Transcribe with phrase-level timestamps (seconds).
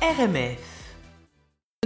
[0.00, 0.77] RMF.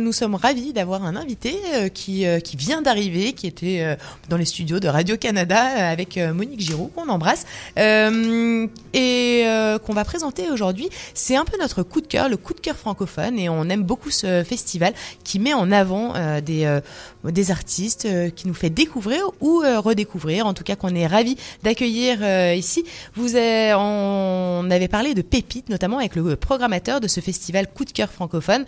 [0.01, 3.95] Nous sommes ravis d'avoir un invité euh, qui, euh, qui vient d'arriver, qui était euh,
[4.31, 7.45] dans les studios de Radio-Canada avec Monique Giroux, qu'on embrasse,
[7.77, 9.45] et
[9.85, 10.89] qu'on va présenter aujourd'hui.
[11.13, 13.83] C'est un peu notre coup de cœur, le coup de cœur francophone, et on aime
[13.83, 14.95] beaucoup ce festival
[15.25, 20.75] qui met en avant des, artistes, qui nous fait découvrir ou redécouvrir, en tout cas
[20.75, 22.85] qu'on est ravis d'accueillir ici.
[23.15, 27.85] Vous avez, on avait parlé de Pépite, notamment avec le programmateur de ce festival coup
[27.85, 28.65] de cœur francophone,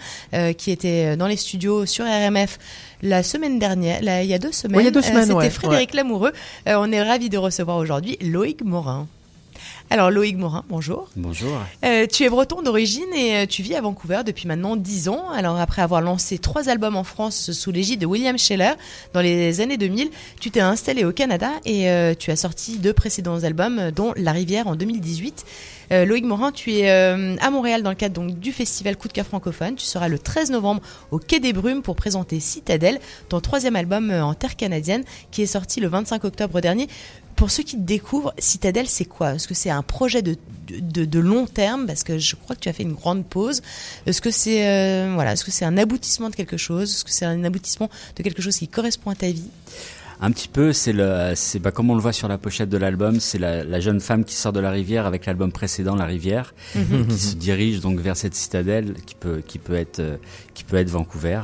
[0.58, 2.58] qui était dans les studios sur RMF
[3.02, 4.80] la semaine dernière, il y a deux semaines.
[4.80, 6.32] il y a deux semaines, C'était Frédéric Lamoureux.
[6.68, 9.06] Euh, on est ravi de recevoir aujourd'hui Loïc Morin.
[9.90, 11.08] Alors Loïc Morin, bonjour.
[11.16, 11.58] Bonjour.
[11.84, 15.30] Euh, tu es breton d'origine et euh, tu vis à Vancouver depuis maintenant 10 ans.
[15.30, 18.72] Alors après avoir lancé trois albums en France sous l'égide de William Scheller
[19.12, 23.44] dans les années 2000, tu t'es installé au Canada et tu as sorti deux précédents
[23.44, 25.44] albums dont La Rivière en 2018.
[25.92, 29.08] Euh, Loïc Morin, tu es euh, à Montréal dans le cadre donc, du festival Coup
[29.08, 29.74] de cœur francophone.
[29.76, 34.10] Tu seras le 13 novembre au Quai des Brumes pour présenter Citadelle, ton troisième album
[34.10, 36.88] euh, en terre canadienne, qui est sorti le 25 octobre dernier.
[37.36, 39.34] Pour ceux qui te découvrent, Citadelle, c'est quoi?
[39.34, 40.36] Est-ce que c'est un projet de,
[40.68, 41.86] de, long terme?
[41.86, 43.62] Parce que je crois que tu as fait une grande pause.
[44.06, 46.90] Est-ce que c'est voilà, est-ce que c'est un aboutissement de quelque chose?
[46.92, 49.50] Est-ce que c'est un aboutissement de quelque chose qui correspond à ta vie?
[50.20, 52.76] Un petit peu, c'est le, c'est bah, comme on le voit sur la pochette de
[52.76, 56.06] l'album, c'est la, la, jeune femme qui sort de la rivière avec l'album précédent, La
[56.06, 57.08] Rivière, mhm.
[57.08, 60.16] qui se dirige donc vers cette citadelle qui peut, qui peut être, euh,
[60.54, 61.40] qui peut être Vancouver.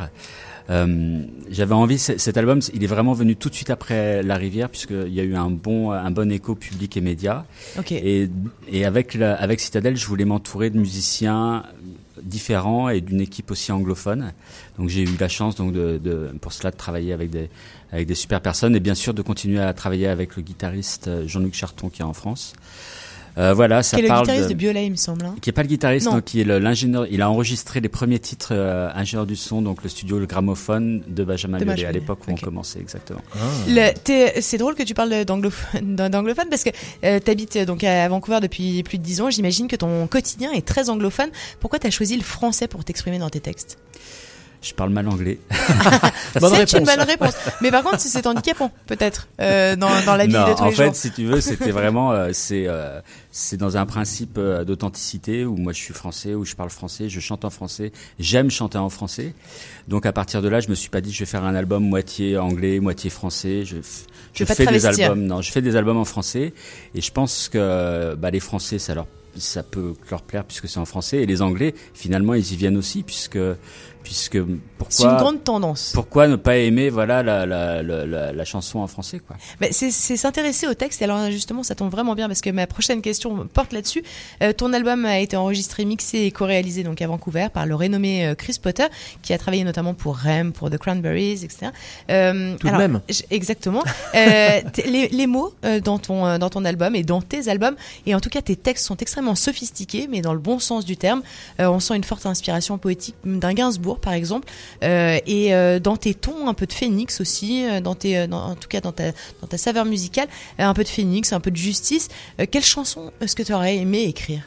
[0.71, 4.69] Euh, j'avais envie, cet album, il est vraiment venu tout de suite après La Rivière,
[4.69, 7.45] puisqu'il y a eu un bon, un bon écho public et média.
[7.79, 7.97] Okay.
[7.97, 8.31] Et,
[8.69, 11.65] et avec, la, avec Citadelle, je voulais m'entourer de musiciens
[12.23, 14.33] différents et d'une équipe aussi anglophone.
[14.79, 17.49] Donc j'ai eu la chance donc de, de, pour cela de travailler avec des,
[17.93, 21.27] avec des super personnes et bien sûr de continuer à travailler avec le guitariste euh,
[21.27, 22.53] Jean-Luc Charton qui est en France.
[23.41, 25.25] Euh, voilà, ça qui est le guitariste de, Biolay, il me semble.
[25.25, 25.35] Hein.
[25.41, 26.21] Qui est pas le guitariste, non.
[26.21, 27.07] qui est l'ingénieur.
[27.11, 31.03] Il a enregistré les premiers titres euh, ingénieur du son, donc le studio Le Gramophone
[31.09, 33.21] de Benjamin Biolay à l'époque où on commençait exactement.
[33.35, 33.93] Ah.
[34.41, 36.71] C'est drôle que tu parles d'anglophone parce que
[37.05, 39.31] euh, tu habites donc à Vancouver depuis plus de dix ans.
[39.31, 41.31] J'imagine que ton quotidien est très anglophone.
[41.61, 43.79] Pourquoi tu as choisi le français pour t'exprimer dans tes textes?
[44.63, 45.39] Je parle mal anglais.
[46.39, 47.33] c'est une bonne réponse.
[47.63, 50.75] Mais par contre, c'est handicapant, peut-être, euh, dans, dans la vie de tous en les
[50.75, 53.01] fait, si tu veux, c'était vraiment, euh, c'est, euh,
[53.31, 57.09] c'est dans un principe euh, d'authenticité où moi je suis français, où je parle français,
[57.09, 59.35] je chante en français, j'aime chanter en français.
[59.89, 61.83] Donc à partir de là, je me suis pas dit je vais faire un album
[61.83, 63.65] moitié anglais, moitié français.
[63.65, 63.77] Je,
[64.35, 66.53] je, fais des albums, non, je fais des albums en français
[66.95, 69.07] et je pense que bah, les Français, ça leur
[69.37, 72.77] ça peut leur plaire puisque c'est en français et les Anglais finalement ils y viennent
[72.77, 73.39] aussi puisque
[74.03, 74.39] puisque
[74.79, 75.93] pourquoi c'est une grande tendance.
[75.95, 79.37] Pourquoi ne pas aimer voilà la, la, la, la chanson en français quoi?
[79.61, 81.03] Mais c'est s'intéresser au texte.
[81.03, 84.03] Et alors justement, ça tombe vraiment bien parce que ma prochaine question porte là-dessus.
[84.43, 88.27] Euh, ton album a été enregistré, mixé et co-réalisé donc à Vancouver par le renommé
[88.27, 88.87] euh, Chris Potter,
[89.23, 91.69] qui a travaillé notamment pour Rem, pour The Cranberries, etc.
[92.11, 93.01] Euh, Tout de même.
[93.31, 93.85] Exactement.
[94.15, 95.53] euh, les, les, mots
[95.85, 97.77] dans ton dans ton album et dans tes albums
[98.07, 100.97] et en tout cas tes textes sont extrêmement sophistiqués, mais dans le bon sens du
[100.97, 101.23] terme.
[101.59, 104.49] on sent une forte inspiration poétique d'un Gainsbourg par exemple,
[104.83, 108.55] euh, et euh, dans tes tons un peu de phénix aussi, euh, dans tes, en
[108.55, 111.57] tout cas dans ta, dans ta saveur musicale, un peu de phénix, un peu de
[111.57, 112.09] justice.
[112.51, 114.43] quelle chanson est-ce que tu aurais aimé écrire?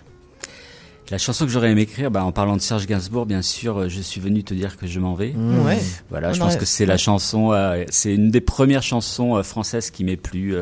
[1.12, 4.02] La chanson que j'aurais aimé écrire, bah, en parlant de Serge Gainsbourg, bien sûr, je
[4.02, 5.34] suis venu te dire que je m'en vais.
[5.34, 5.66] Mmh.
[5.66, 5.80] Ouais.
[6.10, 7.52] Voilà, je pense que c'est la chanson,
[7.90, 10.56] c'est une des premières chansons françaises qui m'est plu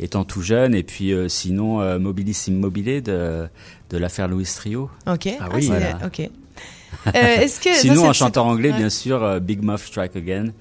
[0.00, 0.74] étant tout jeune.
[0.74, 3.48] Et puis sinon, Mobilis Immobilier de,
[3.90, 4.90] de l'affaire Louis Trio.
[5.06, 5.28] Ok.
[5.40, 5.70] Ah, oui.
[6.04, 6.30] Ok.
[7.06, 10.52] Euh, que Sinon, en chanteur anglais, bien sûr, euh, Big Muff Strike Again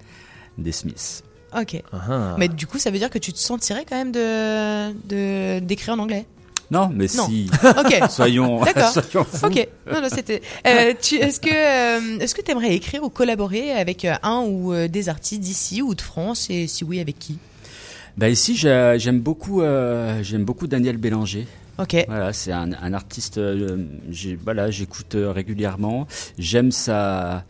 [0.58, 1.24] des Smiths.
[1.56, 1.84] Ok.
[1.94, 2.36] Uh-huh.
[2.38, 6.00] Mais du coup, ça veut dire que tu te sentirais quand même de d'écrire en
[6.00, 6.26] anglais?
[6.72, 7.50] Non, mais si.
[7.64, 8.00] Ok.
[8.10, 8.62] Soyons.
[8.64, 8.94] D'accord.
[8.94, 9.46] Fous.
[9.46, 9.68] Ok.
[9.92, 10.42] Non, non, c'était.
[10.66, 15.10] Euh, est-ce que euh, est-ce que tu aimerais écrire ou collaborer avec un ou des
[15.10, 16.50] artistes d'ici ou de France?
[16.50, 17.38] Et si oui, avec qui?
[18.18, 21.46] Bah ici, j'aime beaucoup j'aime beaucoup Daniel Bélanger.
[21.82, 21.96] Ok.
[22.08, 23.38] Voilà, c'est un, un, artiste.
[23.38, 23.78] Euh,
[24.44, 26.08] voilà, j'écoute euh, régulièrement.
[26.38, 27.44] J'aime sa.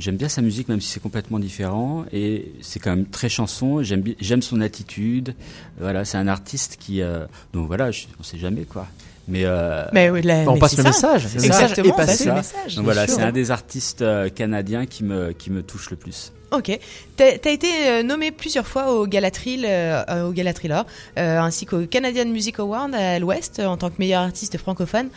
[0.00, 2.06] J'aime bien sa musique, même si c'est complètement différent.
[2.10, 3.82] Et c'est quand même très chanson.
[3.82, 5.34] J'aime, j'aime son attitude.
[5.78, 7.02] Voilà, c'est un artiste qui.
[7.02, 8.86] Euh, donc voilà, je, on sait jamais quoi.
[9.28, 11.26] Mais, euh, mais oui, on passe le message.
[11.36, 12.74] Exactement, on passe le message.
[12.76, 14.04] Donc voilà, c'est un des artistes
[14.34, 16.32] canadiens qui me qui me touche le plus.
[16.52, 16.78] Ok.
[17.16, 20.82] Tu as, été euh, nommé plusieurs fois au Galatril, euh, au Galatriller,
[21.16, 25.10] euh, ainsi qu'au Canadian Music Award à l'Ouest en tant que meilleur artiste francophone.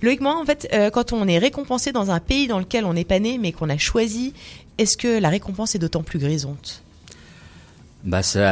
[0.00, 3.18] Logiquement, en fait, quand on est récompensé dans un pays dans lequel on n'est pas
[3.18, 4.32] né, mais qu'on a choisi,
[4.78, 6.84] est-ce que la récompense est d'autant plus grisante?
[8.04, 8.44] Bah c'est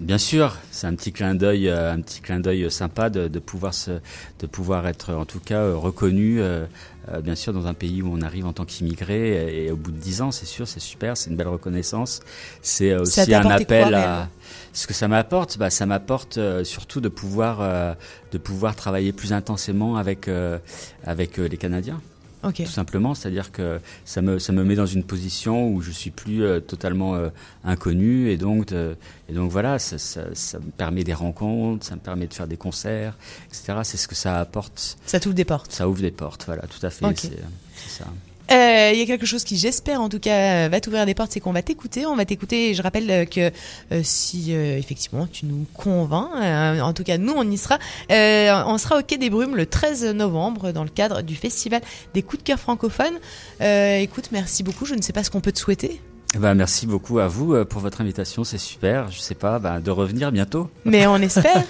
[0.00, 3.74] bien sûr, c'est un petit clin d'œil, un petit clin d'œil sympa de, de, pouvoir
[3.74, 3.90] se,
[4.40, 6.40] de pouvoir être en tout cas reconnu
[7.10, 9.90] euh, bien sûr, dans un pays où on arrive en tant qu'immigré, et, au bout
[9.90, 12.20] de dix ans, c'est sûr, c'est super, c'est une belle reconnaissance.
[12.62, 14.28] C'est euh, aussi un appel à
[14.72, 15.58] ce que ça m'apporte.
[15.58, 17.96] Bah, ça m'apporte euh, surtout de pouvoir,
[18.32, 20.28] de pouvoir travailler plus intensément avec,
[21.04, 22.00] avec les Canadiens.
[22.42, 26.10] Tout simplement, c'est-à-dire que ça me, ça me met dans une position où je suis
[26.10, 27.28] plus euh, totalement euh,
[27.64, 32.00] inconnu et donc, et donc voilà, ça, ça, ça, me permet des rencontres, ça me
[32.00, 33.16] permet de faire des concerts,
[33.46, 33.80] etc.
[33.84, 34.98] C'est ce que ça apporte.
[35.06, 35.72] Ça t'ouvre des portes.
[35.72, 37.04] Ça ouvre des portes, voilà, tout à fait.
[37.16, 38.06] C'est ça.
[38.50, 41.32] Euh, il y a quelque chose qui, j'espère en tout cas, va t'ouvrir des portes,
[41.32, 42.06] c'est qu'on va t'écouter.
[42.06, 42.74] On va t'écouter.
[42.74, 43.50] Je rappelle que
[43.92, 46.30] euh, si euh, effectivement tu nous convaincs,
[46.80, 47.78] en tout cas nous on y sera.
[48.10, 51.80] on sera au Quai des Brumes le 13 novembre dans le cadre du festival
[52.14, 53.18] des coups de cœur francophones.
[53.60, 54.86] écoute, merci beaucoup.
[54.86, 56.00] Je ne sais pas ce qu'on peut te souhaiter.
[56.34, 59.10] Eh ben, merci beaucoup à vous pour votre invitation, c'est super.
[59.10, 60.70] Je sais pas, ben, de revenir bientôt.
[60.86, 61.60] Mais on espère.